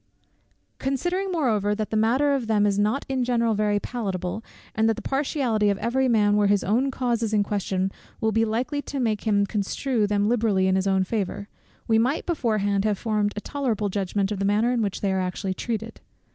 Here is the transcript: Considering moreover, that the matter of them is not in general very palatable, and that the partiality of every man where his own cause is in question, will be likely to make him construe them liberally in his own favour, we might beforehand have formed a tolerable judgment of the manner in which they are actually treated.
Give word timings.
Considering 0.79 1.31
moreover, 1.31 1.75
that 1.75 1.91
the 1.91 1.95
matter 1.95 2.33
of 2.33 2.47
them 2.47 2.65
is 2.65 2.79
not 2.79 3.05
in 3.07 3.23
general 3.23 3.53
very 3.53 3.79
palatable, 3.79 4.43
and 4.73 4.89
that 4.89 4.95
the 4.95 5.01
partiality 5.03 5.69
of 5.69 5.77
every 5.77 6.07
man 6.07 6.35
where 6.35 6.47
his 6.47 6.63
own 6.63 6.89
cause 6.89 7.21
is 7.21 7.35
in 7.35 7.43
question, 7.43 7.91
will 8.19 8.31
be 8.31 8.43
likely 8.43 8.81
to 8.81 8.99
make 8.99 9.27
him 9.27 9.45
construe 9.45 10.07
them 10.07 10.27
liberally 10.27 10.65
in 10.65 10.75
his 10.75 10.87
own 10.87 11.03
favour, 11.03 11.49
we 11.87 11.99
might 11.99 12.25
beforehand 12.25 12.83
have 12.83 12.97
formed 12.97 13.33
a 13.35 13.41
tolerable 13.41 13.89
judgment 13.89 14.31
of 14.31 14.39
the 14.39 14.43
manner 14.43 14.71
in 14.71 14.81
which 14.81 15.01
they 15.01 15.13
are 15.13 15.21
actually 15.21 15.53
treated. 15.53 16.01